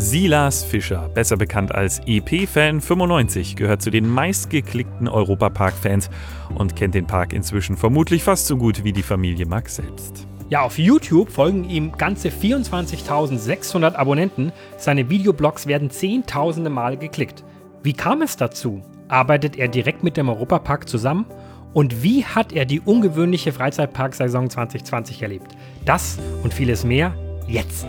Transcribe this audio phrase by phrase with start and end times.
[0.00, 6.08] Silas Fischer, besser bekannt als EP-Fan95, gehört zu den meistgeklickten Europapark-Fans
[6.54, 10.26] und kennt den Park inzwischen vermutlich fast so gut wie die Familie Max selbst.
[10.48, 14.52] Ja, auf YouTube folgen ihm ganze 24.600 Abonnenten.
[14.78, 17.44] Seine Videoblogs werden zehntausende Male geklickt.
[17.82, 18.80] Wie kam es dazu?
[19.08, 21.26] Arbeitet er direkt mit dem Europapark zusammen?
[21.74, 25.54] Und wie hat er die ungewöhnliche Freizeitparksaison 2020 erlebt?
[25.84, 27.14] Das und vieles mehr
[27.46, 27.86] jetzt.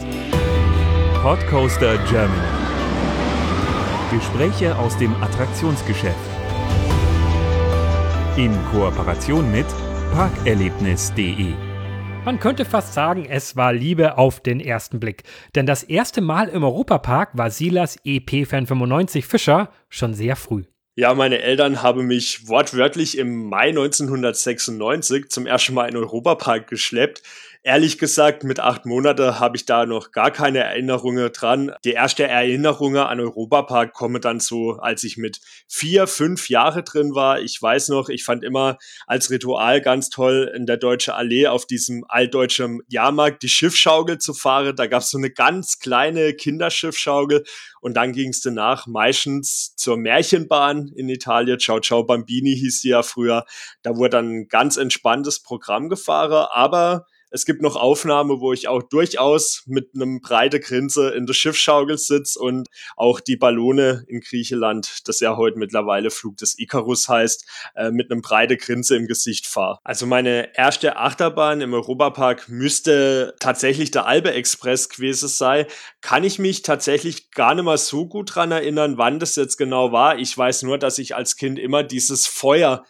[1.22, 2.42] Podcoaster Germany.
[4.12, 6.16] Gespräche aus dem Attraktionsgeschäft.
[8.38, 9.68] In Kooperation mit
[10.16, 11.54] parkerlebnis.de.
[12.26, 15.22] Man könnte fast sagen, es war Liebe auf den ersten Blick.
[15.54, 20.64] Denn das erste Mal im Europapark war Silas EP-Fan 95 Fischer schon sehr früh.
[20.96, 26.68] Ja, meine Eltern haben mich wortwörtlich im Mai 1996 zum ersten Mal in den Europapark
[26.68, 27.22] geschleppt.
[27.64, 31.72] Ehrlich gesagt, mit acht Monaten habe ich da noch gar keine Erinnerungen dran.
[31.86, 37.14] Die erste Erinnerungen an Europapark kommen dann so, als ich mit vier, fünf Jahre drin
[37.14, 37.40] war.
[37.40, 41.68] Ich weiß noch, ich fand immer als Ritual ganz toll, in der Deutsche Allee auf
[41.68, 44.76] diesem altdeutschen Jahrmarkt die Schiffschaukel zu fahren.
[44.76, 47.44] Da gab es so eine ganz kleine Kinderschiffschaukel
[47.80, 51.60] und dann ging es danach meistens zur Märchenbahn in Italien.
[51.60, 53.46] Ciao Ciao Bambini hieß sie ja früher.
[53.84, 58.68] Da wurde dann ein ganz entspanntes Programm gefahren, aber es gibt noch Aufnahmen, wo ich
[58.68, 64.20] auch durchaus mit einem breite Grinse in der Schiffsschaukel sitze und auch die Ballone in
[64.20, 69.08] Griechenland, das ja heute mittlerweile Flug des Icarus heißt, äh, mit einem breite Grinse im
[69.08, 69.80] Gesicht fahre.
[69.84, 75.66] Also meine erste Achterbahn im Europapark müsste tatsächlich der Albe Express gewesen sein.
[76.02, 79.94] Kann ich mich tatsächlich gar nicht mal so gut dran erinnern, wann das jetzt genau
[79.94, 80.20] war.
[80.20, 82.84] Ich weiß nur, dass ich als Kind immer dieses Feuer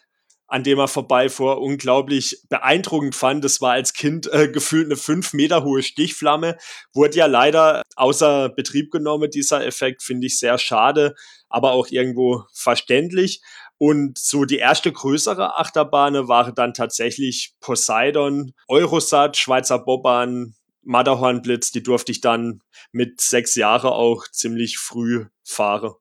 [0.51, 3.43] an dem er vorbeifuhr, unglaublich beeindruckend fand.
[3.45, 6.57] Das war als Kind äh, gefühlt eine fünf Meter hohe Stichflamme.
[6.93, 11.15] Wurde ja leider außer Betrieb genommen, dieser Effekt, finde ich sehr schade,
[11.47, 13.41] aber auch irgendwo verständlich.
[13.77, 21.81] Und so die erste größere Achterbahn war dann tatsächlich Poseidon, Eurosat, Schweizer Bobbahn, Matterhornblitz, die
[21.81, 22.59] durfte ich dann
[22.91, 25.93] mit sechs Jahren auch ziemlich früh fahren.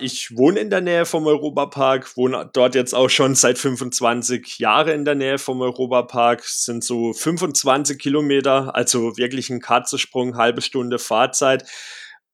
[0.00, 4.90] Ich wohne in der Nähe vom Europapark, wohne dort jetzt auch schon seit 25 Jahren
[4.90, 6.44] in der Nähe vom Europapark.
[6.44, 11.68] Es sind so 25 Kilometer, also wirklich ein Katzensprung, halbe Stunde Fahrzeit.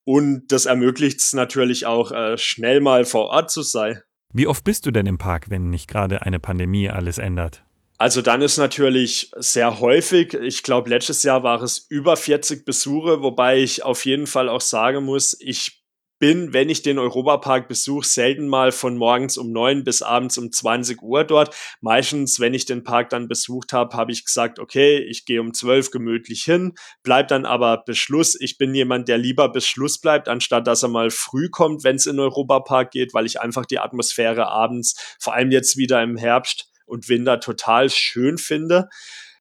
[0.05, 4.03] Und das ermöglicht es natürlich auch, äh, schnell mal vor Ort zu sein.
[4.35, 7.65] Wie oft bist du denn im Park, wenn nicht gerade eine Pandemie alles ändert?
[7.97, 10.35] Also dann ist natürlich sehr häufig.
[10.35, 14.61] Ich glaube, letztes Jahr war es über 40 Besuche, wobei ich auf jeden Fall auch
[14.61, 15.84] sagen muss, ich
[16.25, 20.51] bin, wenn ich den Europapark besuche, selten mal von morgens um neun bis abends um
[20.51, 21.55] 20 Uhr dort.
[21.83, 25.53] Meistens, wenn ich den Park dann besucht habe, habe ich gesagt, okay, ich gehe um
[25.53, 28.41] zwölf gemütlich hin, bleib dann aber Beschluss.
[28.41, 31.97] Ich bin jemand, der lieber bis Schluss bleibt, anstatt dass er mal früh kommt, wenn
[31.97, 36.03] es in den Europapark geht, weil ich einfach die Atmosphäre abends, vor allem jetzt wieder
[36.03, 38.89] im Herbst und Winter, total schön finde.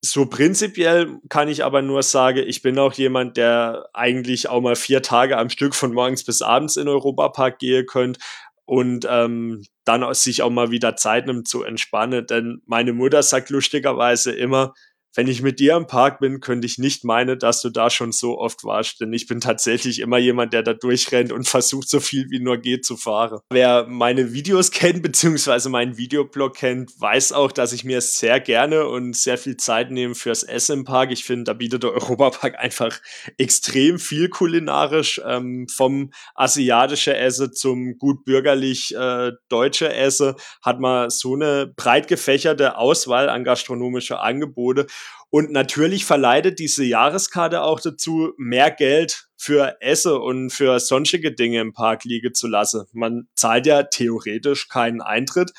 [0.05, 4.75] So prinzipiell kann ich aber nur sagen, ich bin auch jemand, der eigentlich auch mal
[4.75, 8.19] vier Tage am Stück von morgens bis abends in Europapark gehen könnte
[8.65, 12.27] und ähm, dann sich auch mal wieder Zeit nimmt zu entspannen.
[12.27, 14.73] Denn meine Mutter sagt lustigerweise immer,
[15.15, 18.11] wenn ich mit dir im Park bin, könnte ich nicht meinen, dass du da schon
[18.11, 21.99] so oft warst, denn ich bin tatsächlich immer jemand, der da durchrennt und versucht, so
[21.99, 23.39] viel wie nur geht zu fahren.
[23.51, 28.87] Wer meine Videos kennt, beziehungsweise meinen Videoblog kennt, weiß auch, dass ich mir sehr gerne
[28.87, 31.11] und sehr viel Zeit nehme fürs Essen im Park.
[31.11, 32.99] Ich finde, da bietet der Europapark einfach
[33.37, 41.09] extrem viel kulinarisch, ähm, vom asiatischen Essen zum gut bürgerlich äh, deutsche Essen, hat man
[41.09, 44.87] so eine breit gefächerte Auswahl an gastronomische Angebote
[45.29, 51.59] und natürlich verleitet diese Jahreskarte auch dazu, mehr Geld für Esse und für sonstige Dinge
[51.59, 52.85] im Park liegen zu lassen.
[52.91, 55.51] Man zahlt ja theoretisch keinen Eintritt,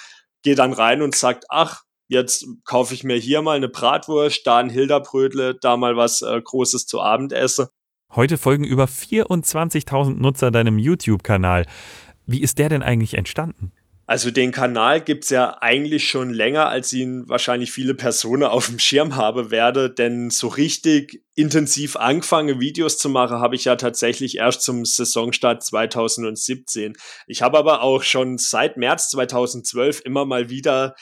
[0.43, 4.59] geht dann rein und sagt, ach, jetzt kaufe ich mir hier mal eine Bratwurst, da
[4.59, 7.71] ein Hilderbrötle, da mal was äh, Großes zu Abend esse.
[8.15, 11.67] Heute folgen über 24.000 Nutzer deinem YouTube-Kanal.
[12.26, 13.73] Wie ist der denn eigentlich entstanden?
[14.06, 18.78] Also den Kanal gibt's ja eigentlich schon länger, als ihn wahrscheinlich viele Personen auf dem
[18.78, 24.36] Schirm haben werde, denn so richtig intensiv angefangen, Videos zu machen, habe ich ja tatsächlich
[24.36, 26.94] erst zum Saisonstart 2017.
[27.26, 30.94] Ich habe aber auch schon seit März 2012 immer mal wieder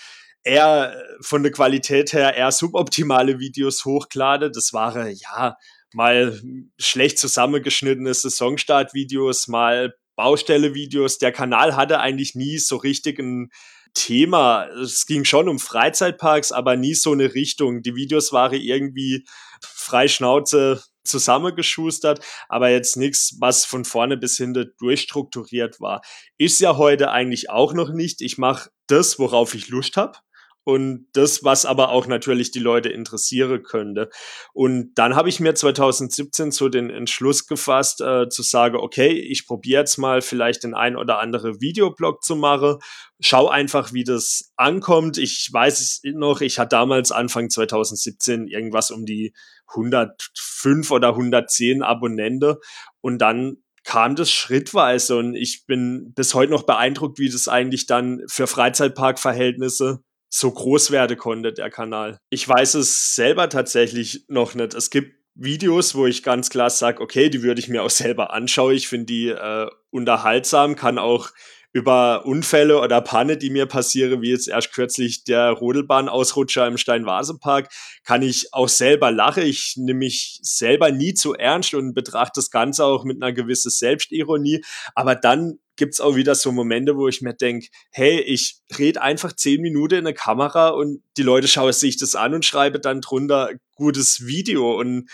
[0.44, 4.52] eher von der Qualität her eher suboptimale Videos hochgeladen.
[4.52, 5.56] Das waren ja
[5.92, 6.40] mal
[6.78, 11.18] schlecht zusammengeschnittene Saisonstart-Videos, mal Baustelle-Videos.
[11.18, 13.50] Der Kanal hatte eigentlich nie so richtig ein
[13.92, 14.68] Thema.
[14.80, 17.82] Es ging schon um Freizeitparks, aber nie so eine Richtung.
[17.82, 19.24] Die Videos waren irgendwie
[19.60, 26.02] frei Schnauze zusammengeschustert, aber jetzt nichts, was von vorne bis hinten durchstrukturiert war.
[26.38, 28.20] Ist ja heute eigentlich auch noch nicht.
[28.20, 30.18] Ich mache das, worauf ich Lust habe
[30.64, 34.10] und das, was aber auch natürlich die Leute interessieren könnte.
[34.52, 39.46] Und dann habe ich mir 2017 so den Entschluss gefasst, äh, zu sagen, okay, ich
[39.46, 42.78] probiere jetzt mal vielleicht den ein oder andere Videoblog zu machen.
[43.20, 45.18] Schau einfach, wie das ankommt.
[45.18, 49.32] Ich weiß es noch, ich hatte damals Anfang 2017 irgendwas um die
[49.68, 52.58] 105 oder 110 Abonnente
[53.00, 57.86] und dann kam das schrittweise und ich bin bis heute noch beeindruckt, wie das eigentlich
[57.86, 62.18] dann für Freizeitparkverhältnisse so groß werden konnte, der Kanal.
[62.30, 64.72] Ich weiß es selber tatsächlich noch nicht.
[64.72, 68.32] Es gibt Videos, wo ich ganz klar sage, okay, die würde ich mir auch selber
[68.32, 68.74] anschauen.
[68.74, 71.30] Ich finde die äh, unterhaltsam, kann auch
[71.72, 77.68] über Unfälle oder Panne, die mir passieren, wie jetzt erst kürzlich der Rodelbahn-Ausrutscher im Steinvase-Park,
[78.04, 79.44] kann ich auch selber lachen.
[79.44, 83.70] Ich nehme mich selber nie zu ernst und betrachte das Ganze auch mit einer gewissen
[83.70, 84.62] Selbstironie.
[84.94, 89.32] Aber dann gibt's auch wieder so Momente, wo ich mir denk, hey, ich rede einfach
[89.32, 93.00] zehn Minuten in eine Kamera und die Leute schauen sich das an und schreiben dann
[93.00, 95.08] drunter gutes Video und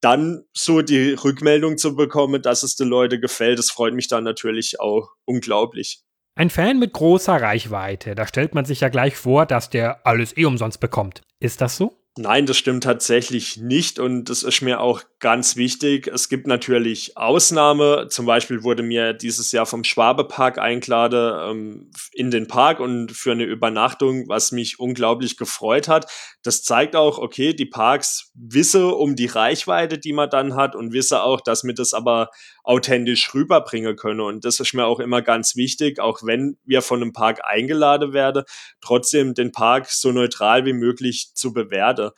[0.00, 4.24] dann so die Rückmeldung zu bekommen, dass es den Leuten gefällt, das freut mich dann
[4.24, 6.02] natürlich auch unglaublich.
[6.34, 10.36] Ein Fan mit großer Reichweite, da stellt man sich ja gleich vor, dass der alles
[10.36, 11.22] eh umsonst bekommt.
[11.40, 11.96] Ist das so?
[12.18, 16.06] Nein, das stimmt tatsächlich nicht und das ist mir auch ganz wichtig.
[16.06, 18.06] Es gibt natürlich Ausnahme.
[18.10, 23.32] Zum Beispiel wurde mir dieses Jahr vom Schwabepark eingeladen ähm, in den Park und für
[23.32, 26.08] eine Übernachtung, was mich unglaublich gefreut hat.
[26.44, 30.92] Das zeigt auch, okay, die Parks wisse um die Reichweite, die man dann hat und
[30.92, 32.30] wisse auch, dass wir das aber
[32.62, 34.20] authentisch rüberbringen können.
[34.20, 38.12] Und das ist mir auch immer ganz wichtig, auch wenn wir von einem Park eingeladen
[38.12, 38.44] werden,
[38.80, 42.12] trotzdem den Park so neutral wie möglich zu bewerten.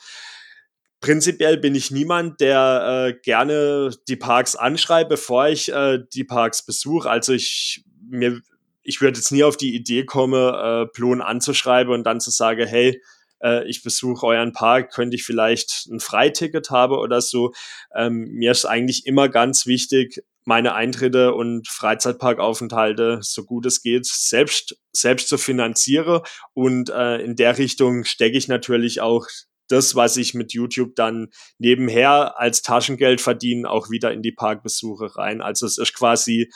[1.00, 6.64] Prinzipiell bin ich niemand, der äh, gerne die Parks anschreibt, bevor ich äh, die Parks
[6.64, 7.08] besuche.
[7.08, 8.40] Also ich mir
[8.88, 12.66] ich würde jetzt nie auf die Idee kommen, äh, Plon anzuschreiben und dann zu sagen,
[12.66, 13.02] hey,
[13.42, 17.52] äh, ich besuche euren Park, könnte ich vielleicht ein Freiticket haben oder so.
[17.94, 24.06] Ähm, mir ist eigentlich immer ganz wichtig, meine Eintritte und Freizeitparkaufenthalte so gut es geht
[24.06, 26.22] selbst selbst zu finanzieren
[26.54, 29.26] und äh, in der Richtung stecke ich natürlich auch
[29.68, 31.28] das, was ich mit YouTube dann
[31.58, 35.40] nebenher als Taschengeld verdiene, auch wieder in die Parkbesuche rein.
[35.40, 36.50] Also es ist quasi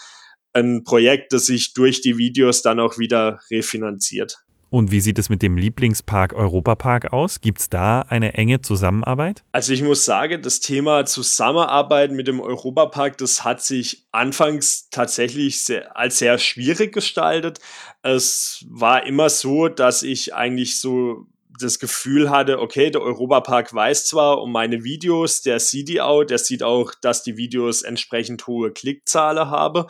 [0.53, 4.45] ein Projekt, das sich durch die Videos dann auch wieder refinanziert.
[4.73, 7.43] Und wie sieht es mit dem Lieblingspark Europapark aus?
[7.43, 9.45] Gibt es da eine enge Zusammenarbeit?
[9.53, 15.61] Also ich muss sagen, das Thema Zusammenarbeit mit dem Europapark, das hat sich anfangs tatsächlich
[15.61, 17.59] sehr, als sehr schwierig gestaltet.
[18.01, 21.27] Es war immer so, dass ich eigentlich so
[21.61, 26.25] das Gefühl hatte, okay, der Europapark weiß zwar um meine Videos, der sieht die auch,
[26.25, 29.85] der sieht auch, dass die Videos entsprechend hohe Klickzahlen haben.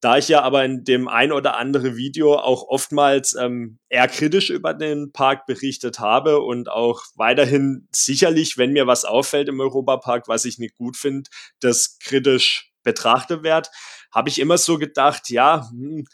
[0.00, 4.50] Da ich ja aber in dem ein oder andere Video auch oftmals ähm, eher kritisch
[4.50, 10.26] über den Park berichtet habe und auch weiterhin sicherlich, wenn mir was auffällt im Europapark,
[10.26, 11.30] was ich nicht gut finde,
[11.60, 13.70] das kritisch betrachtet wird,
[14.12, 16.04] habe ich immer so gedacht, ja, hm,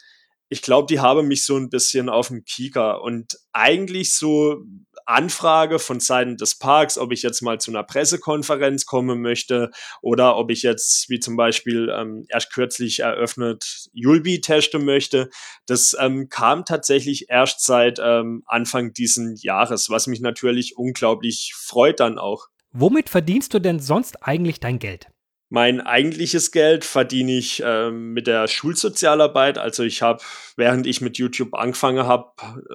[0.49, 4.63] ich glaube, die haben mich so ein bisschen auf dem Kieker und eigentlich so
[5.05, 10.37] Anfrage von Seiten des Parks, ob ich jetzt mal zu einer Pressekonferenz kommen möchte oder
[10.37, 15.29] ob ich jetzt, wie zum Beispiel ähm, erst kürzlich eröffnet, Julbi testen möchte.
[15.65, 21.99] Das ähm, kam tatsächlich erst seit ähm, Anfang diesen Jahres, was mich natürlich unglaublich freut
[21.99, 22.47] dann auch.
[22.71, 25.07] Womit verdienst du denn sonst eigentlich dein Geld?
[25.51, 29.57] Mein eigentliches Geld verdiene ich äh, mit der Schulsozialarbeit.
[29.57, 30.21] Also ich habe,
[30.55, 32.31] während ich mit YouTube angefangen habe,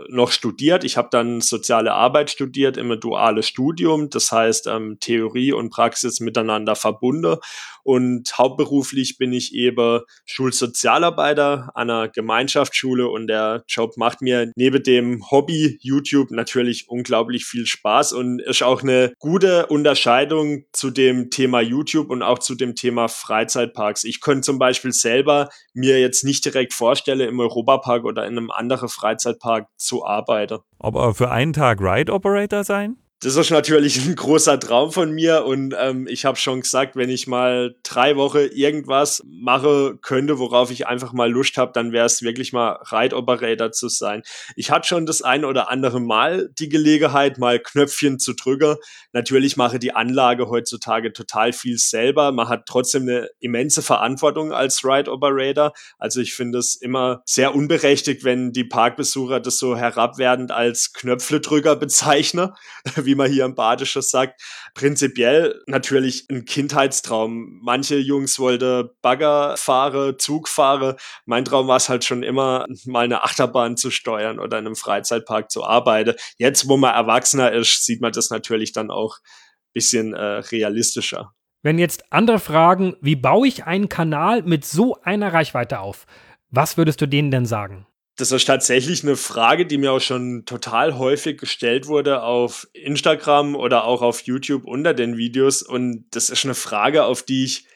[0.08, 0.82] noch studiert.
[0.82, 4.10] Ich habe dann soziale Arbeit studiert, im duales Studium.
[4.10, 7.36] Das heißt ähm, Theorie und Praxis miteinander verbunden.
[7.84, 14.82] Und hauptberuflich bin ich eben Schulsozialarbeiter an einer Gemeinschaftsschule und der Job macht mir neben
[14.82, 21.30] dem Hobby YouTube natürlich unglaublich viel Spaß und ist auch eine gute Unterscheidung zu dem
[21.30, 24.04] Thema YouTube und auch zu dem Thema Freizeitparks.
[24.04, 28.50] Ich könnte zum Beispiel selber mir jetzt nicht direkt vorstellen, im Europapark oder in einem
[28.50, 30.60] anderen Freizeitpark zu arbeiten.
[30.78, 32.96] Aber für einen Tag Ride Operator sein?
[33.24, 37.08] Das ist natürlich ein großer Traum von mir und ähm, ich habe schon gesagt, wenn
[37.08, 42.04] ich mal drei Wochen irgendwas mache könnte, worauf ich einfach mal Lust habe, dann wäre
[42.04, 44.22] es wirklich mal Ride Operator zu sein.
[44.56, 48.76] Ich hatte schon das ein oder andere Mal die Gelegenheit, mal Knöpfchen zu drücken.
[49.14, 52.30] Natürlich mache die Anlage heutzutage total viel selber.
[52.30, 55.72] Man hat trotzdem eine immense Verantwortung als Ride Operator.
[55.98, 61.76] Also ich finde es immer sehr unberechtigt, wenn die Parkbesucher das so herabwerdend als Knöpfledrücker
[61.76, 62.50] bezeichnen,
[62.96, 64.42] wie wie man hier im Badische sagt.
[64.74, 67.60] Prinzipiell natürlich ein Kindheitstraum.
[67.62, 70.96] Manche Jungs wollten Bagger fahren, Zug fahren.
[71.26, 74.76] Mein Traum war es halt schon immer, mal eine Achterbahn zu steuern oder in einem
[74.76, 76.14] Freizeitpark zu arbeiten.
[76.38, 81.32] Jetzt, wo man erwachsener ist, sieht man das natürlich dann auch ein bisschen äh, realistischer.
[81.62, 86.04] Wenn jetzt andere fragen, wie baue ich einen Kanal mit so einer Reichweite auf?
[86.50, 87.86] Was würdest du denen denn sagen?
[88.16, 93.56] Das ist tatsächlich eine Frage, die mir auch schon total häufig gestellt wurde auf Instagram
[93.56, 95.62] oder auch auf YouTube unter den Videos.
[95.62, 97.66] Und das ist eine Frage, auf die ich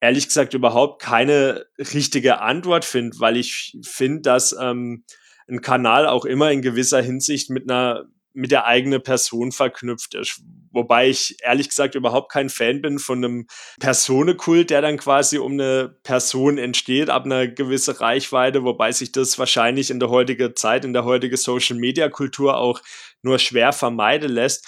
[0.00, 5.04] ehrlich gesagt überhaupt keine richtige Antwort finde, weil ich finde, dass ähm,
[5.48, 8.06] ein Kanal auch immer in gewisser Hinsicht mit einer
[8.38, 10.40] mit der eigenen Person verknüpft ist.
[10.70, 13.46] Wobei ich ehrlich gesagt überhaupt kein Fan bin von einem
[13.80, 19.40] Personenkult, der dann quasi um eine Person entsteht, ab einer gewissen Reichweite, wobei sich das
[19.40, 22.80] wahrscheinlich in der heutigen Zeit, in der heutigen Social-Media-Kultur auch
[23.22, 24.64] nur schwer vermeiden lässt.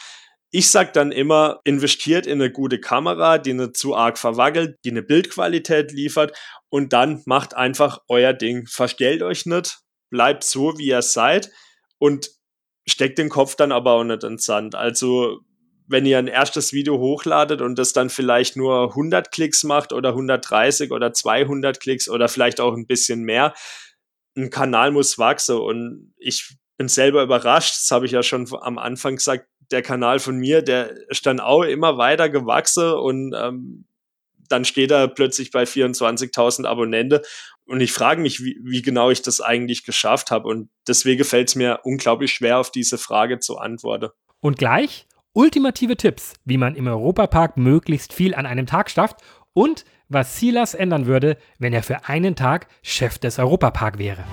[0.51, 4.91] Ich sag dann immer, investiert in eine gute Kamera, die nicht zu arg verwackelt, die
[4.91, 6.37] eine Bildqualität liefert
[6.71, 8.67] und dann macht einfach euer Ding.
[8.67, 9.79] Verstellt euch nicht,
[10.11, 11.53] bleibt so, wie ihr seid
[11.99, 12.40] und
[12.87, 14.75] steckt den Kopf dann aber auch nicht ins Sand.
[14.75, 15.41] Also
[15.87, 20.11] wenn ihr ein erstes Video hochladet und das dann vielleicht nur 100 Klicks macht oder
[20.11, 23.55] 130 oder 200 Klicks oder vielleicht auch ein bisschen mehr,
[24.37, 28.79] ein Kanal muss wachsen und ich bin selber überrascht, das habe ich ja schon am
[28.79, 33.85] Anfang gesagt, der Kanal von mir, der ist dann auch immer weiter gewachsen und ähm,
[34.49, 37.21] dann steht er plötzlich bei 24.000 Abonnenten
[37.71, 40.49] und ich frage mich, wie, wie genau ich das eigentlich geschafft habe.
[40.49, 44.09] Und deswegen fällt es mir unglaublich schwer, auf diese Frage zu antworten.
[44.41, 49.19] Und gleich ultimative Tipps, wie man im Europapark möglichst viel an einem Tag schafft
[49.53, 54.25] und was Silas ändern würde, wenn er für einen Tag Chef des Europapark wäre.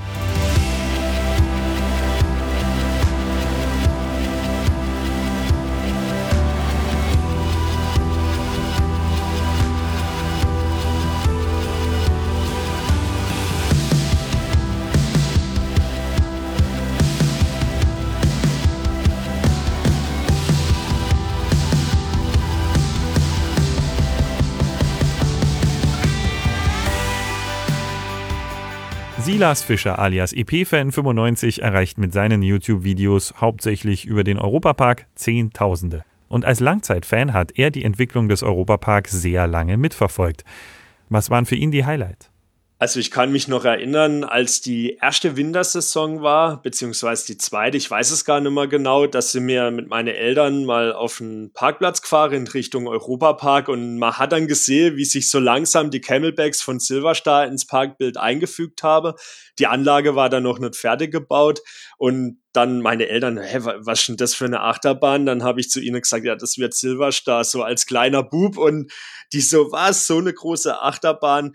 [29.38, 36.04] Silas Fischer alias EP-Fan95 erreicht mit seinen YouTube-Videos hauptsächlich über den Europapark Zehntausende.
[36.28, 40.44] Und als Langzeitfan hat er die Entwicklung des Europaparks sehr lange mitverfolgt.
[41.10, 42.27] Was waren für ihn die Highlights?
[42.80, 47.90] Also ich kann mich noch erinnern, als die erste Wintersaison war, beziehungsweise die zweite, ich
[47.90, 51.52] weiß es gar nicht mehr genau, dass sie mir mit meinen Eltern mal auf einen
[51.54, 56.02] Parkplatz gefahren in Richtung Europapark und man hat dann gesehen, wie sich so langsam die
[56.02, 59.16] Camelbacks von Silverstar ins Parkbild eingefügt habe.
[59.58, 61.62] Die Anlage war dann noch nicht fertig gebaut
[61.98, 65.26] und dann meine Eltern, hä, was ist denn das für eine Achterbahn?
[65.26, 68.92] Dann habe ich zu ihnen gesagt, ja, das wird Silverstar, so als kleiner Bub und
[69.34, 71.54] die so, was, so eine große Achterbahn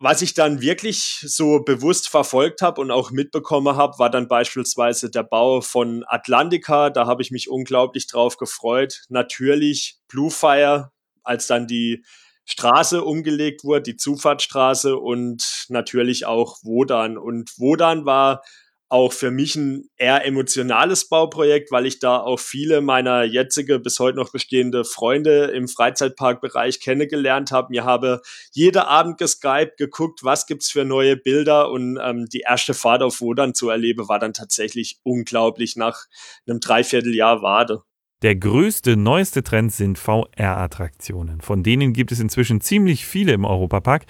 [0.00, 5.10] was ich dann wirklich so bewusst verfolgt habe und auch mitbekommen habe, war dann beispielsweise
[5.10, 6.88] der Bau von Atlantica.
[6.88, 9.02] Da habe ich mich unglaublich drauf gefreut.
[9.10, 10.90] Natürlich Bluefire,
[11.22, 12.02] als dann die
[12.46, 17.18] Straße umgelegt wurde, die Zufahrtsstraße und natürlich auch Wodan.
[17.18, 18.42] Und Wodan war
[18.90, 24.00] auch für mich ein eher emotionales Bauprojekt, weil ich da auch viele meiner jetzige bis
[24.00, 27.68] heute noch bestehende Freunde im Freizeitparkbereich kennengelernt habe.
[27.70, 28.20] Mir habe
[28.52, 33.20] jeder Abend geskypt, geguckt, was gibt's für neue Bilder und ähm, die erste Fahrt auf
[33.20, 36.06] Wodan zu erleben, war dann tatsächlich unglaublich nach
[36.46, 37.82] einem Dreivierteljahr Wade.
[38.22, 41.40] Der größte, neueste Trend sind VR-Attraktionen.
[41.40, 44.04] Von denen gibt es inzwischen ziemlich viele im Europapark.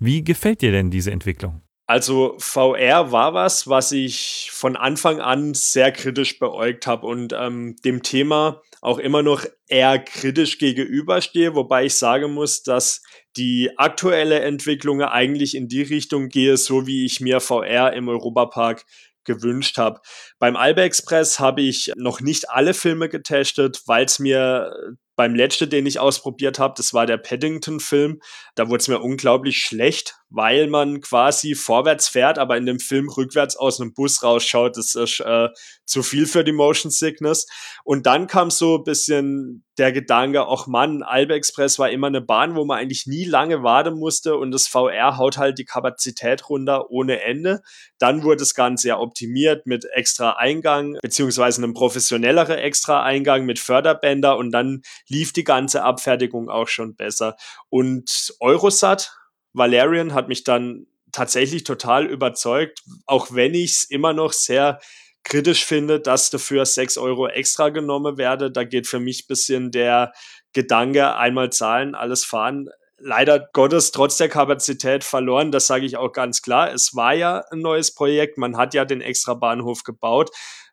[0.00, 1.62] Wie gefällt dir denn diese Entwicklung?
[1.88, 7.76] Also VR war was, was ich von Anfang an sehr kritisch beäugt habe und ähm,
[7.82, 13.02] dem Thema auch immer noch eher kritisch gegenüberstehe, wobei ich sagen muss, dass
[13.38, 18.84] die aktuelle Entwicklung eigentlich in die Richtung gehe, so wie ich mir VR im Europapark
[19.24, 20.00] gewünscht habe.
[20.38, 24.72] Beim Albe Express habe ich noch nicht alle Filme getestet, weil es mir
[25.18, 28.20] beim letzten, den ich ausprobiert habe, das war der Paddington-Film,
[28.54, 33.08] da wurde es mir unglaublich schlecht, weil man quasi vorwärts fährt, aber in dem Film
[33.08, 34.76] rückwärts aus einem Bus rausschaut.
[34.76, 35.48] Das ist äh,
[35.84, 37.46] zu viel für die Motion Sickness.
[37.82, 42.20] Und dann kam so ein bisschen der Gedanke, ach Mann, Albe Express war immer eine
[42.20, 46.48] Bahn, wo man eigentlich nie lange warten musste und das VR haut halt die Kapazität
[46.48, 47.62] runter ohne Ende.
[47.98, 53.58] Dann wurde das Ganze ja optimiert mit extra Eingang, beziehungsweise einem professionelleren extra Eingang mit
[53.58, 57.36] Förderbänder und dann lief die ganze Abfertigung auch schon besser.
[57.70, 59.12] Und Eurosat,
[59.52, 64.78] Valerian hat mich dann tatsächlich total überzeugt, auch wenn ich es immer noch sehr
[65.24, 68.50] kritisch finde, dass dafür 6 Euro extra genommen werde.
[68.50, 70.12] Da geht für mich bisschen der
[70.52, 72.68] Gedanke, einmal zahlen, alles fahren,
[72.98, 75.52] leider Gottes trotz der Kapazität verloren.
[75.52, 76.72] Das sage ich auch ganz klar.
[76.72, 78.38] Es war ja ein neues Projekt.
[78.38, 80.30] Man hat ja den extra Bahnhof gebaut.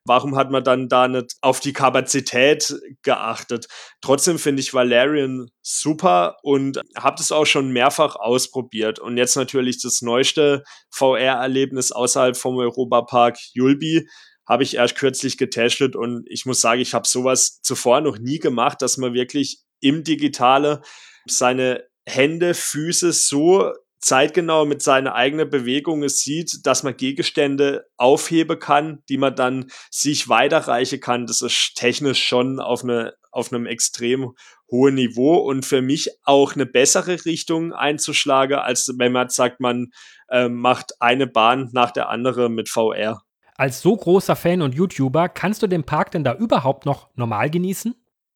[0.07, 3.67] Warum hat man dann da nicht auf die Kapazität geachtet?
[4.01, 8.99] Trotzdem finde ich Valerian super und habe das auch schon mehrfach ausprobiert.
[8.99, 14.07] Und jetzt natürlich das neueste VR-Erlebnis außerhalb vom Europapark Julbi
[14.47, 18.37] habe ich erst kürzlich getestet und ich muss sagen, ich habe sowas zuvor noch nie
[18.37, 20.81] gemacht, dass man wirklich im Digitale
[21.27, 29.03] seine Hände, Füße so zeitgenau mit seiner eigenen Bewegung sieht, dass man Gegenstände aufheben kann,
[29.09, 31.25] die man dann sich weiterreichen kann.
[31.25, 34.33] Das ist technisch schon auf, eine, auf einem extrem
[34.69, 39.91] hohen Niveau und für mich auch eine bessere Richtung einzuschlagen, als wenn man sagt, man
[40.29, 43.21] äh, macht eine Bahn nach der anderen mit VR.
[43.55, 47.49] Als so großer Fan und YouTuber, kannst du den Park denn da überhaupt noch normal
[47.49, 47.95] genießen?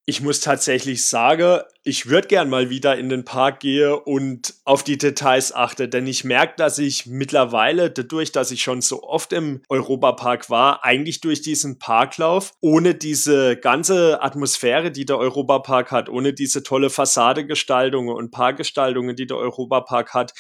[0.10, 4.84] Ich muss tatsächlich sagen, ich würde gern mal wieder in den Park gehe und auf
[4.84, 9.34] die Details achte, denn ich merke, dass ich mittlerweile dadurch, dass ich schon so oft
[9.34, 16.10] im Europapark war, eigentlich durch diesen Parklauf, ohne diese ganze Atmosphäre, die der Europapark hat,
[16.10, 20.34] ohne diese tolle Fassadegestaltungen und Parkgestaltungen, die der Europapark hat,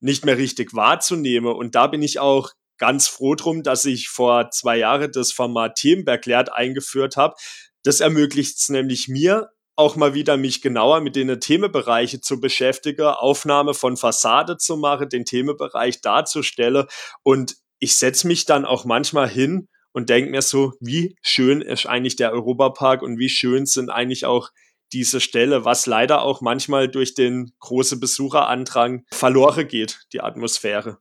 [0.00, 1.54] nicht mehr richtig wahrzunehmen.
[1.54, 5.76] Und da bin ich auch ganz froh drum, dass ich vor zwei Jahren das Format
[5.76, 7.36] Themenberg lehrt eingeführt habe,
[7.84, 13.06] das ermöglicht es nämlich mir, auch mal wieder mich genauer mit den Themenbereichen zu beschäftigen,
[13.06, 16.86] Aufnahme von Fassade zu machen, den Themenbereich darzustellen.
[17.22, 21.86] Und ich setze mich dann auch manchmal hin und denke mir so, wie schön ist
[21.86, 24.50] eigentlich der Europapark und wie schön sind eigentlich auch
[24.92, 30.98] diese Stelle, was leider auch manchmal durch den großen Besucherandrang verloren geht, die Atmosphäre.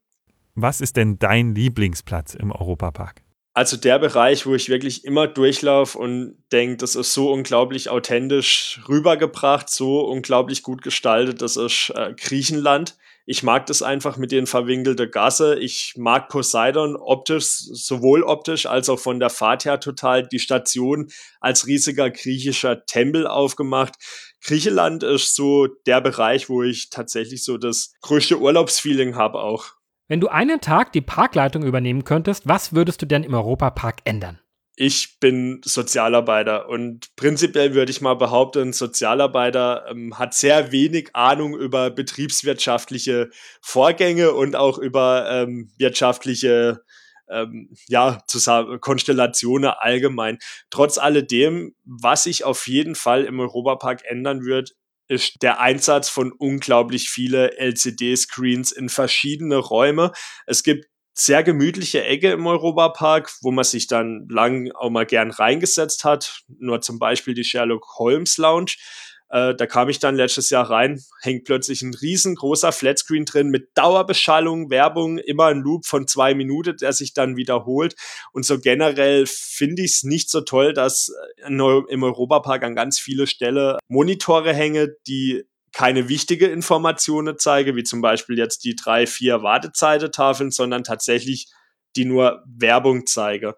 [0.55, 3.22] Was ist denn dein Lieblingsplatz im Europapark?
[3.53, 8.81] Also der Bereich, wo ich wirklich immer durchlaufe und denke, das ist so unglaublich authentisch
[8.89, 12.95] rübergebracht, so unglaublich gut gestaltet, das ist äh, Griechenland.
[13.25, 15.57] Ich mag das einfach mit den verwinkelten Gasse.
[15.57, 20.27] Ich mag Poseidon optisch, sowohl optisch als auch von der Fahrt her total.
[20.27, 23.93] Die Station als riesiger griechischer Tempel aufgemacht.
[24.41, 29.71] Griechenland ist so der Bereich, wo ich tatsächlich so das größte Urlaubsfeeling habe auch.
[30.13, 34.39] Wenn du einen Tag die Parkleitung übernehmen könntest, was würdest du denn im Europapark ändern?
[34.75, 41.57] Ich bin Sozialarbeiter und prinzipiell würde ich mal behaupten, Sozialarbeiter ähm, hat sehr wenig Ahnung
[41.57, 46.83] über betriebswirtschaftliche Vorgänge und auch über ähm, wirtschaftliche
[47.27, 48.21] ähm, ja,
[48.81, 50.37] Konstellationen allgemein.
[50.69, 54.75] Trotz alledem, was sich auf jeden Fall im Europapark ändern wird,
[55.07, 60.11] ist der Einsatz von unglaublich viele LCD-Screens in verschiedene Räume.
[60.45, 60.85] Es gibt
[61.15, 66.41] sehr gemütliche Ecke im Europapark, wo man sich dann lang auch mal gern reingesetzt hat.
[66.59, 68.73] Nur zum Beispiel die Sherlock Holmes Lounge.
[69.33, 73.69] Äh, da kam ich dann letztes Jahr rein, hängt plötzlich ein riesengroßer Flatscreen drin mit
[73.73, 77.95] Dauerbeschallung, Werbung, immer ein Loop von zwei Minuten, der sich dann wiederholt.
[78.31, 82.99] Und so generell finde ich es nicht so toll, dass äh, im Europapark an ganz
[82.99, 89.07] viele Stellen Monitore hänge, die keine wichtige Informationen zeige, wie zum Beispiel jetzt die drei,
[89.07, 91.47] vier Wartezeittafeln, sondern tatsächlich
[91.95, 93.55] die nur Werbung zeige.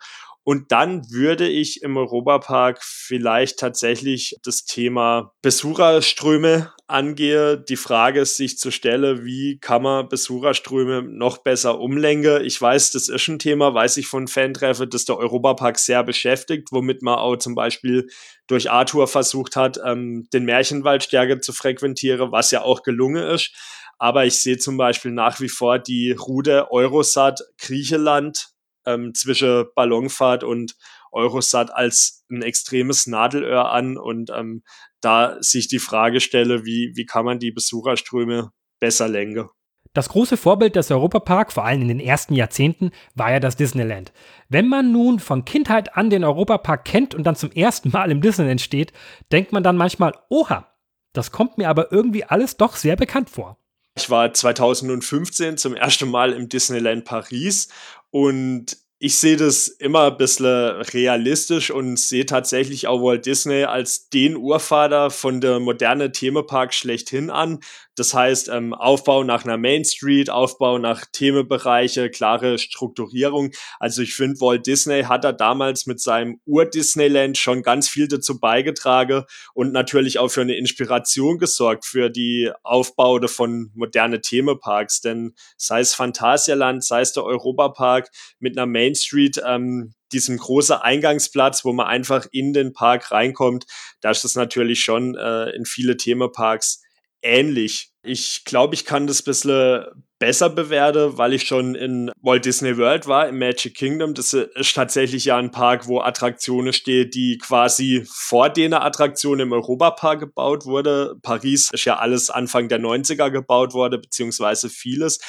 [0.48, 8.60] Und dann würde ich im Europapark vielleicht tatsächlich das Thema Besucherströme angehe, die Frage sich
[8.60, 12.46] zu stellen, wie kann man Besucherströme noch besser umlenken.
[12.46, 16.68] Ich weiß, das ist ein Thema, weiß ich von Fantreffen, dass der Europapark sehr beschäftigt,
[16.72, 18.08] womit man auch zum Beispiel
[18.46, 23.52] durch Arthur versucht hat, ähm, den Märchenwald stärker zu frequentieren, was ja auch gelungen ist.
[23.98, 28.55] Aber ich sehe zum Beispiel nach wie vor die Route Eurosat Griechenland
[28.86, 30.76] ähm, zwischen Ballonfahrt und
[31.12, 34.64] Eurosat als ein extremes Nadelöhr an und ähm,
[35.02, 39.50] da sich die Frage stelle, wie, wie kann man die Besucherströme besser lenken.
[39.94, 44.12] Das große Vorbild des Europapark, vor allem in den ersten Jahrzehnten, war ja das Disneyland.
[44.50, 48.20] Wenn man nun von Kindheit an den Europapark kennt und dann zum ersten Mal im
[48.20, 48.92] Disneyland steht,
[49.32, 50.68] denkt man dann manchmal, oha,
[51.14, 53.58] das kommt mir aber irgendwie alles doch sehr bekannt vor.
[53.98, 57.70] Ich war 2015 zum ersten Mal im Disneyland Paris
[58.12, 64.10] und ich sehe das immer ein bisschen realistisch und sehe tatsächlich auch Walt Disney als
[64.10, 67.60] den Urvater von der moderne Themenpark schlechthin an.
[67.96, 73.52] Das heißt, ähm, Aufbau nach einer Main Street, Aufbau nach Themenbereiche, klare Strukturierung.
[73.80, 78.40] Also ich finde, Walt Disney hat da damals mit seinem Ur-Disneyland schon ganz viel dazu
[78.40, 85.02] beigetragen und natürlich auch für eine Inspiration gesorgt für die Aufbaude von moderne Themenparks.
[85.02, 90.76] Denn sei es Phantasialand, sei es der Europapark mit einer Main Street, ähm, diesem großen
[90.78, 93.66] Eingangsplatz, wo man einfach in den Park reinkommt,
[94.02, 96.85] da ist das natürlich schon äh, in viele Themenparks
[97.26, 97.92] ähnlich.
[98.04, 99.86] Ich glaube, ich kann das ein bisschen
[100.20, 104.14] besser bewerte, weil ich schon in Walt Disney World war, im Magic Kingdom.
[104.14, 109.54] Das ist tatsächlich ja ein Park, wo Attraktionen stehen, die quasi vor den Attraktionen im
[109.54, 111.16] Europapark gebaut wurde.
[111.22, 115.20] Paris ist ja alles Anfang der 90er gebaut worden, beziehungsweise vieles.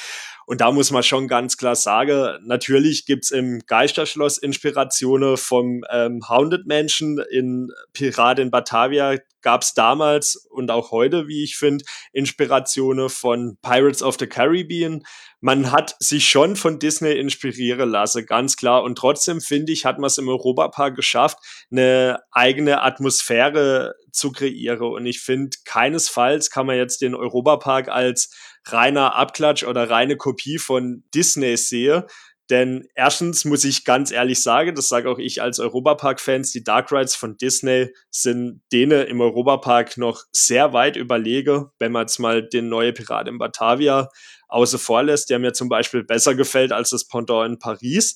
[0.49, 6.21] Und da muss man schon ganz klar sagen, natürlich gibt's im Geisterschloss Inspirationen vom ähm,
[6.29, 13.09] Hounded Menschen in Pirat in Batavia gab's damals und auch heute, wie ich finde, Inspirationen
[13.09, 15.03] von Pirates of the Caribbean.
[15.39, 18.83] Man hat sich schon von Disney inspirieren lassen, ganz klar.
[18.83, 21.37] Und trotzdem finde ich, hat man es im Europapark geschafft,
[21.71, 24.93] eine eigene Atmosphäre zu kreieren.
[24.93, 28.33] Und ich finde, keinesfalls kann man jetzt den Europapark als
[28.71, 32.05] reiner Abklatsch oder reine Kopie von Disney sehe.
[32.49, 36.91] Denn erstens muss ich ganz ehrlich sagen, das sage auch ich als Europapark-Fans, die Dark
[36.93, 42.47] Rides von Disney sind denen im Europapark noch sehr weit überlege, wenn man jetzt mal
[42.47, 44.07] den neue Pirat in Batavia
[44.47, 48.15] außer vor lässt, der mir zum Beispiel besser gefällt als das Pendant in Paris.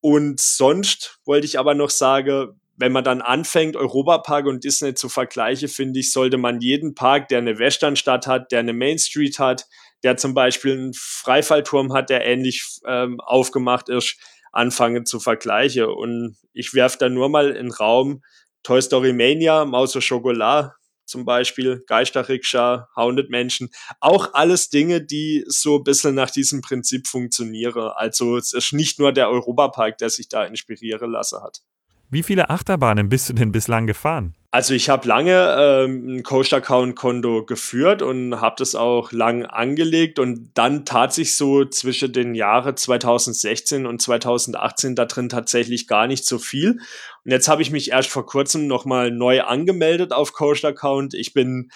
[0.00, 5.08] Und sonst wollte ich aber noch sagen, wenn man dann anfängt, Europapark und Disney zu
[5.08, 9.38] vergleichen, finde ich, sollte man jeden Park, der eine Westernstadt hat, der eine Main Street
[9.38, 9.66] hat,
[10.02, 14.16] der zum Beispiel einen Freifallturm hat, der ähnlich ähm, aufgemacht ist,
[14.52, 15.84] anfangen zu vergleichen.
[15.86, 18.22] Und ich werfe da nur mal in Raum
[18.62, 20.72] Toy Story Mania, Maus und Schokolade
[21.06, 27.06] zum Beispiel, Geisterrikscha, Hounded Menschen, auch alles Dinge, die so ein bisschen nach diesem Prinzip
[27.06, 27.90] funktionieren.
[27.94, 31.60] Also es ist nicht nur der Europapark, der sich da inspirieren lassen hat.
[32.14, 34.36] Wie viele Achterbahnen bist du denn bislang gefahren?
[34.52, 40.52] Also ich habe lange ähm, ein Coaster-Account-Konto geführt und habe das auch lang angelegt und
[40.54, 46.24] dann tat sich so zwischen den Jahren 2016 und 2018 da drin tatsächlich gar nicht
[46.24, 46.78] so viel.
[47.24, 51.14] Und jetzt habe ich mich erst vor kurzem nochmal neu angemeldet auf Coaster-Account.
[51.14, 51.72] Ich bin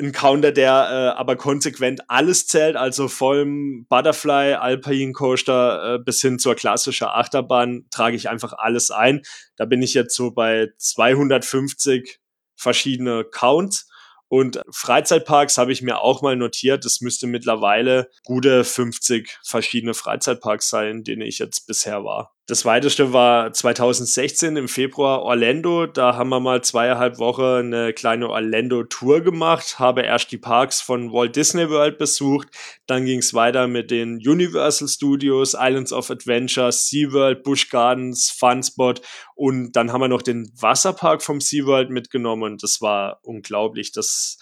[0.00, 6.20] ein Counter, der äh, aber konsequent alles zählt, also vom Butterfly, Alpine Coaster äh, bis
[6.20, 9.22] hin zur klassischen Achterbahn trage ich einfach alles ein.
[9.56, 12.20] Da bin ich jetzt so bei 250
[12.56, 13.88] verschiedene Counts.
[14.28, 16.84] Und Freizeitparks habe ich mir auch mal notiert.
[16.84, 22.35] Es müsste mittlerweile gute 50 verschiedene Freizeitparks sein, denen ich jetzt bisher war.
[22.48, 25.86] Das weiteste war 2016 im Februar Orlando.
[25.86, 31.12] Da haben wir mal zweieinhalb Wochen eine kleine Orlando-Tour gemacht, habe erst die Parks von
[31.12, 32.46] Walt Disney World besucht,
[32.86, 39.02] dann ging es weiter mit den Universal Studios, Islands of Adventure, SeaWorld, Busch Gardens, Funspot.
[39.34, 42.44] Und dann haben wir noch den Wasserpark vom SeaWorld mitgenommen.
[42.44, 43.90] Und das war unglaublich.
[43.90, 44.38] Das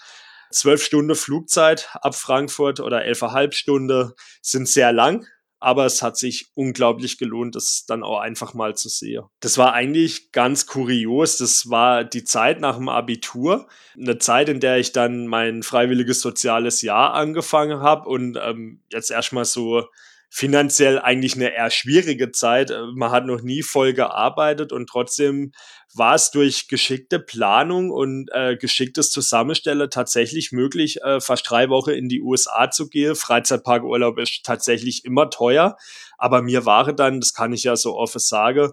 [0.51, 4.11] zwölf Stunden Flugzeit ab Frankfurt oder elfeinhalb Stunden
[4.43, 5.25] sind sehr lang
[5.65, 9.23] aber es hat sich unglaublich gelohnt, das dann auch einfach mal zu sehen.
[9.39, 11.39] Das war eigentlich ganz kurios.
[11.39, 16.21] Das war die Zeit nach dem Abitur, eine Zeit, in der ich dann mein freiwilliges
[16.21, 19.85] soziales Jahr angefangen habe und ähm, jetzt erstmal so
[20.29, 22.69] finanziell eigentlich eine eher schwierige Zeit.
[22.69, 25.51] Äh, man hat noch nie voll gearbeitet und trotzdem
[25.97, 31.91] war es durch geschickte Planung und äh, geschicktes Zusammenstellen tatsächlich möglich, äh, fast drei Wochen
[31.91, 33.15] in die USA zu gehen.
[33.15, 35.77] Freizeitparkurlaub ist tatsächlich immer teuer,
[36.17, 38.71] aber mir war dann, das kann ich ja so offen sagen,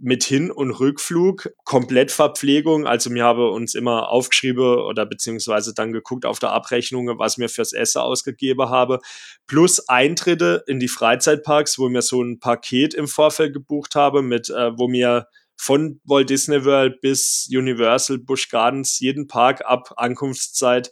[0.00, 2.86] mit Hin- und Rückflug, Komplettverpflegung.
[2.86, 7.48] Also wir haben uns immer aufgeschrieben oder beziehungsweise dann geguckt auf der Abrechnung, was mir
[7.48, 8.98] fürs Essen ausgegeben habe.
[9.46, 14.50] Plus Eintritte in die Freizeitparks, wo mir so ein Paket im Vorfeld gebucht habe, mit,
[14.50, 20.90] äh, wo mir von Walt Disney World bis Universal Busch Gardens jeden Park ab Ankunftszeit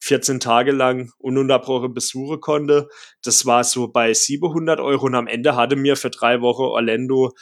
[0.00, 2.88] 14 Tage lang ununterbrochen besuchen konnte.
[3.22, 7.32] Das war so bei 700 Euro und am Ende hatte mir für drei Wochen Orlando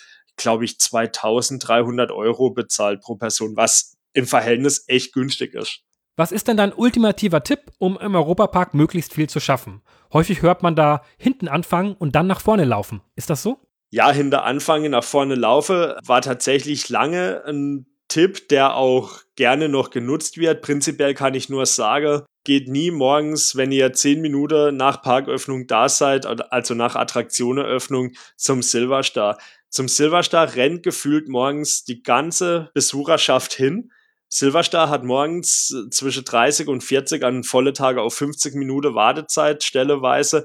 [0.41, 5.83] glaube ich, 2300 Euro bezahlt pro Person, was im Verhältnis echt günstig ist.
[6.17, 9.83] Was ist denn dein ultimativer Tipp, um im Europapark möglichst viel zu schaffen?
[10.13, 13.01] Häufig hört man da hinten anfangen und dann nach vorne laufen.
[13.15, 13.59] Ist das so?
[13.91, 19.91] Ja, hinter anfangen, nach vorne laufe war tatsächlich lange ein Tipp, der auch gerne noch
[19.91, 20.63] genutzt wird.
[20.63, 25.89] Prinzipiell kann ich nur sagen, geht nie morgens, wenn ihr zehn Minuten nach Parköffnung da
[25.89, 29.39] seid, also nach Attraktionenöffnung zum Silverstar.
[29.69, 33.93] Zum Silverstar rennt gefühlt morgens die ganze Besucherschaft hin.
[34.29, 39.65] Silverstar hat morgens äh, zwischen 30 und 40 an volle Tage auf 50 Minuten Wartezeit,
[39.65, 40.45] stelleweise.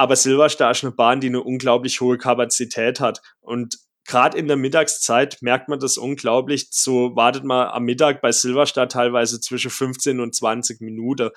[0.00, 3.20] Aber Silverstar ist eine Bahn, die eine unglaublich hohe Kapazität hat.
[3.42, 6.68] Und gerade in der Mittagszeit merkt man das unglaublich.
[6.70, 11.28] So wartet man am Mittag bei Silverstar teilweise zwischen 15 und 20 Minuten.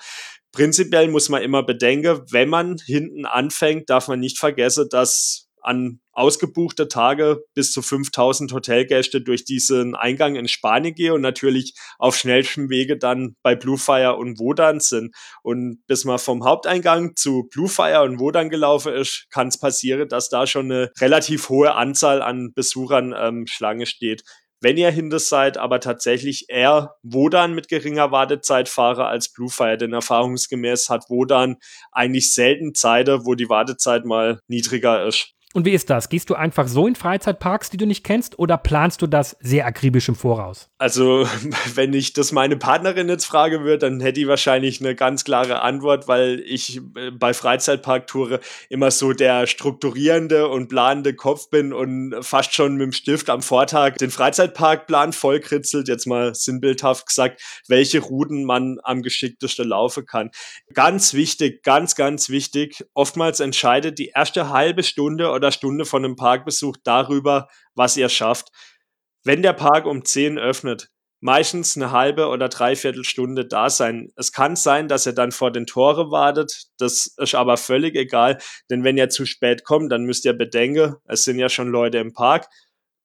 [0.50, 6.00] Prinzipiell muss man immer bedenken, wenn man hinten anfängt, darf man nicht vergessen, dass an
[6.12, 12.16] ausgebuchte Tage bis zu 5000 Hotelgäste durch diesen Eingang in Spanien gehe und natürlich auf
[12.16, 15.14] schnellstem Wege dann bei Bluefire und Wodan sind.
[15.42, 20.28] Und bis man vom Haupteingang zu Bluefire und Wodan gelaufen ist, kann es passieren, dass
[20.28, 24.22] da schon eine relativ hohe Anzahl an Besuchern ähm, Schlange steht
[24.64, 29.92] wenn ihr hinter seid, aber tatsächlich eher Wodan mit geringer Wartezeit fahre als Bluefire, denn
[29.92, 31.56] erfahrungsgemäß hat Wodan
[31.92, 35.34] eigentlich selten Zeiten, wo die Wartezeit mal niedriger ist.
[35.54, 36.08] Und wie ist das?
[36.08, 39.66] Gehst du einfach so in Freizeitparks, die du nicht kennst, oder planst du das sehr
[39.66, 40.68] akribisch im Voraus?
[40.78, 41.28] Also,
[41.76, 45.62] wenn ich das meine Partnerin jetzt fragen würde, dann hätte ich wahrscheinlich eine ganz klare
[45.62, 52.16] Antwort, weil ich äh, bei Freizeitparktoure immer so der strukturierende und planende Kopf bin und
[52.22, 58.00] fast schon mit dem Stift am Vortag den Freizeitparkplan vollkritzelt, jetzt mal sinnbildhaft gesagt, welche
[58.00, 60.32] Routen man am geschicktesten laufen kann.
[60.72, 66.16] Ganz wichtig, ganz, ganz wichtig, oftmals entscheidet die erste halbe Stunde oder Stunde von einem
[66.16, 68.48] Parkbesuch darüber, was ihr schafft.
[69.24, 70.90] Wenn der Park um 10 öffnet,
[71.24, 74.12] meistens eine halbe oder dreiviertel Stunde da sein.
[74.14, 76.66] Es kann sein, dass er dann vor den Tore wartet.
[76.76, 80.96] Das ist aber völlig egal, denn wenn ihr zu spät kommt, dann müsst ihr bedenken,
[81.06, 82.46] es sind ja schon Leute im Park.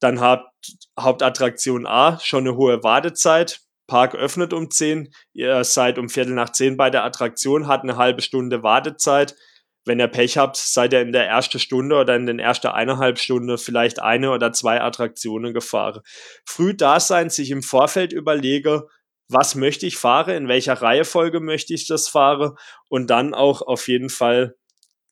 [0.02, 0.52] Dann habt
[0.99, 3.62] Hauptattraktion A schon eine hohe Wartezeit.
[3.88, 5.13] Park öffnet um 10.
[5.32, 9.38] Ihr seid um Viertel nach 10 bei der Attraktion, hat eine halbe Stunde Wartezeit
[9.86, 13.20] wenn ihr Pech habt, seid ihr in der ersten Stunde oder in den ersten eineinhalb
[13.20, 16.02] Stunden vielleicht eine oder zwei Attraktionen gefahren.
[16.46, 18.88] Früh da sein, sich im Vorfeld überlege,
[19.30, 22.56] was möchte ich fahren, in welcher Reihefolge möchte ich das fahren
[22.89, 24.56] und dann auch auf jeden Fall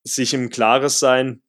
[0.03, 1.41] sich im Klares sein,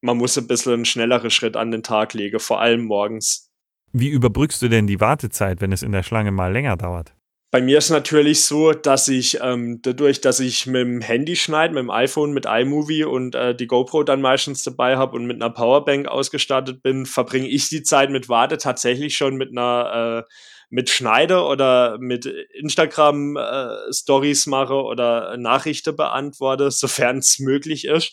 [0.00, 3.50] man muss ein bisschen einen schnelleren Schritt an den Tag legen, vor allem morgens.
[3.92, 7.14] Wie überbrückst du denn die Wartezeit, wenn es in der Schlange mal länger dauert?
[7.52, 11.74] Bei mir ist natürlich so, dass ich ähm, dadurch, dass ich mit dem Handy schneide,
[11.74, 15.36] mit dem iPhone, mit iMovie und äh, die GoPro dann meistens dabei habe und mit
[15.36, 20.32] einer Powerbank ausgestattet bin, verbringe ich die Zeit mit Warte tatsächlich schon mit einer äh,
[20.68, 28.12] mit Schneide oder mit Instagram äh, Stories mache oder Nachrichten beantworte, sofern es möglich ist.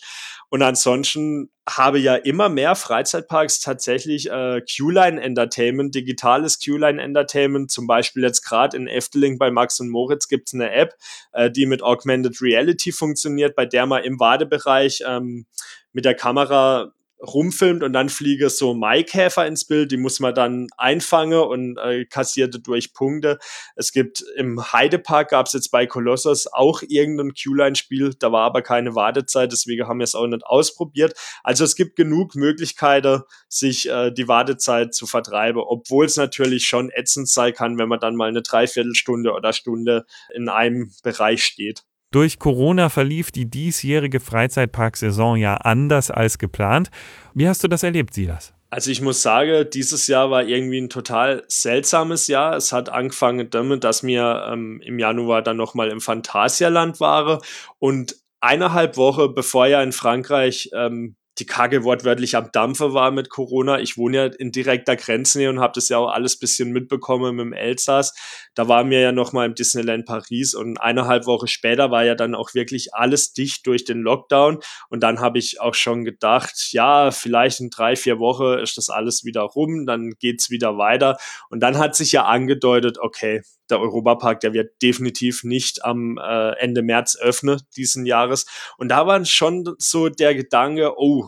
[0.54, 7.72] Und ansonsten habe ja immer mehr Freizeitparks tatsächlich äh, Q-Line Entertainment, digitales Q-Line Entertainment.
[7.72, 10.94] Zum Beispiel jetzt gerade in Efteling bei Max und Moritz gibt es eine App,
[11.32, 15.46] äh, die mit Augmented Reality funktioniert, bei der man im Wadebereich ähm,
[15.92, 16.92] mit der Kamera
[17.26, 22.04] rumfilmt und dann fliege so Maikäfer ins Bild, die muss man dann einfangen und äh,
[22.04, 23.38] kassierte durch Punkte.
[23.76, 28.62] Es gibt im Heidepark gab es jetzt bei Colossus auch irgendein Q-Line-Spiel, da war aber
[28.62, 31.14] keine Wartezeit, deswegen haben wir es auch nicht ausprobiert.
[31.42, 36.90] Also es gibt genug Möglichkeiten, sich äh, die Wartezeit zu vertreiben, obwohl es natürlich schon
[36.90, 41.84] ätzend sein kann, wenn man dann mal eine Dreiviertelstunde oder Stunde in einem Bereich steht.
[42.14, 46.92] Durch Corona verlief die diesjährige Freizeitparksaison ja anders als geplant.
[47.34, 48.54] Wie hast du das erlebt, Silas?
[48.70, 52.54] Also ich muss sagen, dieses Jahr war irgendwie ein total seltsames Jahr.
[52.54, 57.40] Es hat angefangen damit, dass wir ähm, im Januar dann nochmal im Phantasialand waren
[57.80, 63.28] und eineinhalb Wochen bevor ja in Frankreich ähm, die Kacke wortwörtlich am Dampfe war mit
[63.28, 63.80] Corona.
[63.80, 67.46] Ich wohne ja in direkter Grenznähe und habe das ja auch alles bisschen mitbekommen mit
[67.46, 68.14] dem Elsass.
[68.54, 72.14] Da waren wir ja noch mal im Disneyland Paris und eineinhalb Wochen später war ja
[72.14, 74.60] dann auch wirklich alles dicht durch den Lockdown.
[74.88, 78.88] Und dann habe ich auch schon gedacht, ja, vielleicht in drei, vier Wochen ist das
[78.88, 81.16] alles wieder rum, dann geht's wieder weiter.
[81.50, 86.52] Und dann hat sich ja angedeutet, okay, der Europapark, der wird definitiv nicht am äh,
[86.58, 88.46] Ende März öffnen diesen Jahres.
[88.76, 91.23] Und da war schon so der Gedanke, oh,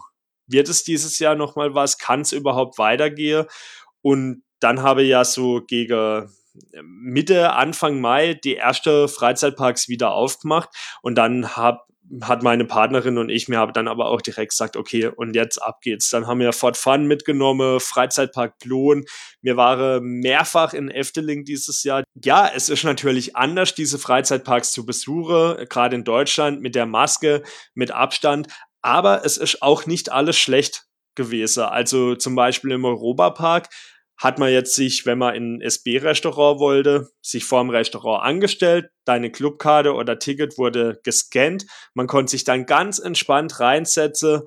[0.46, 1.98] wird es dieses Jahr noch mal was?
[1.98, 3.46] Kann es überhaupt weitergehen?
[4.02, 6.28] Und dann habe ich ja so gegen
[6.82, 10.70] Mitte, Anfang Mai die erste Freizeitparks wieder aufgemacht
[11.02, 11.86] und dann hab,
[12.22, 15.58] hat meine Partnerin und ich mir haben dann aber auch direkt gesagt, okay, und jetzt
[15.58, 16.08] ab geht's.
[16.10, 19.04] Dann haben wir Fort Fun mitgenommen, Freizeitpark Plon.
[19.42, 22.04] Wir waren mehrfach in Efteling dieses Jahr.
[22.24, 27.42] Ja, es ist natürlich anders, diese Freizeitparks zu besuchen, gerade in Deutschland mit der Maske,
[27.74, 28.48] mit Abstand.
[28.82, 31.64] Aber es ist auch nicht alles schlecht gewesen.
[31.64, 33.68] Also zum Beispiel im Europapark
[34.18, 39.30] hat man jetzt sich, wenn man in ein SB-Restaurant wollte, sich vorm Restaurant angestellt, deine
[39.30, 44.42] Clubkarte oder Ticket wurde gescannt, man konnte sich dann ganz entspannt reinsetzen,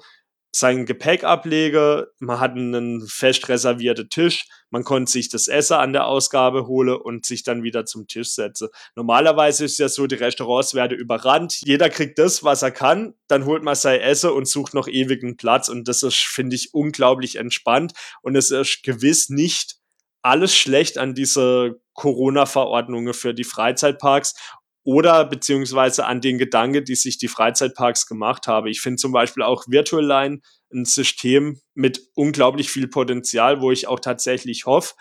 [0.51, 5.93] sein Gepäck ablege, man hat einen fest reservierten Tisch, man konnte sich das Essen an
[5.93, 8.69] der Ausgabe holen und sich dann wieder zum Tisch setzen.
[8.95, 13.45] Normalerweise ist ja so, die Restaurants werden überrannt, jeder kriegt das, was er kann, dann
[13.45, 15.69] holt man sein Essen und sucht noch ewigen Platz.
[15.69, 17.93] Und das ist, finde ich, unglaublich entspannt.
[18.21, 19.75] Und es ist gewiss nicht
[20.21, 24.35] alles schlecht an diese Corona-Verordnungen für die Freizeitparks
[24.89, 28.65] oder beziehungsweise an den Gedanken, die sich die Freizeitparks gemacht haben.
[28.65, 30.39] Ich finde zum Beispiel auch Virtual Line
[30.73, 34.95] ein System mit unglaublich viel Potenzial, wo ich auch tatsächlich hoffe,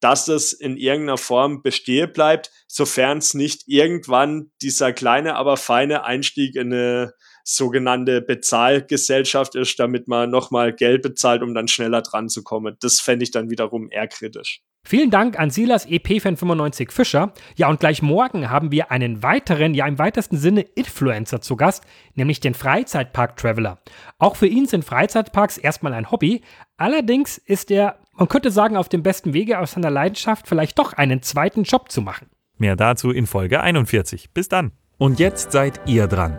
[0.00, 6.04] dass es in irgendeiner Form bestehe bleibt, sofern es nicht irgendwann dieser kleine, aber feine
[6.04, 7.12] Einstieg in eine
[7.44, 12.76] sogenannte Bezahlgesellschaft ist, damit man nochmal Geld bezahlt, um dann schneller dran zu kommen.
[12.80, 14.62] Das fände ich dann wiederum eher kritisch.
[14.86, 17.32] Vielen Dank an Silas EP-Fan 95 Fischer.
[17.56, 21.84] Ja, und gleich morgen haben wir einen weiteren, ja im weitesten Sinne Influencer zu Gast,
[22.14, 23.78] nämlich den Freizeitpark-Traveler.
[24.18, 26.42] Auch für ihn sind Freizeitparks erstmal ein Hobby.
[26.76, 30.92] Allerdings ist er, man könnte sagen, auf dem besten Wege aus seiner Leidenschaft vielleicht doch
[30.92, 32.28] einen zweiten Job zu machen.
[32.58, 34.32] Mehr dazu in Folge 41.
[34.32, 34.72] Bis dann.
[34.98, 36.38] Und jetzt seid ihr dran.